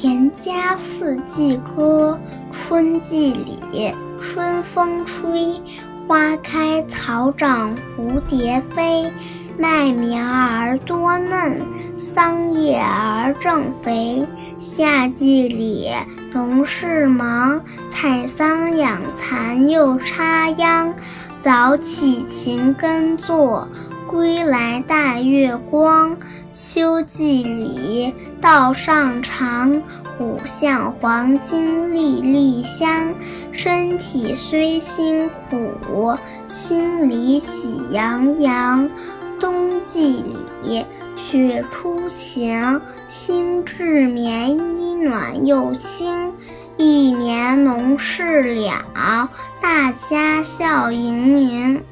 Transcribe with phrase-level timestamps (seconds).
[0.00, 2.16] 田家四季歌，
[2.52, 5.52] 春季里，春风吹，
[6.06, 9.12] 花开草长蝴蝶飞。
[9.58, 11.60] 麦苗儿多嫩，
[11.96, 14.24] 桑叶儿正肥。
[14.56, 15.88] 夏季里，
[16.32, 20.94] 农事忙，采桑养蚕又插秧。
[21.42, 23.66] 早起勤耕作，
[24.08, 26.16] 归来带月光。
[26.52, 29.80] 秋季里，稻上长，
[30.16, 33.14] 谷向黄金粒粒香。
[33.52, 36.16] 身体虽辛苦，
[36.48, 38.88] 心里喜洋洋。
[39.38, 40.24] 冬季
[40.62, 40.84] 里，
[41.16, 46.32] 雪初晴，新制棉衣暖又轻。
[46.76, 49.28] 一年农事了，
[49.60, 51.82] 大家笑盈盈。